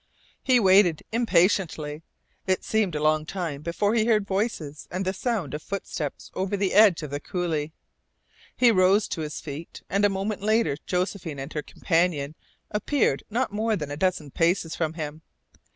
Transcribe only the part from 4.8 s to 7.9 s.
and the sound of footsteps over the edge of the coulee.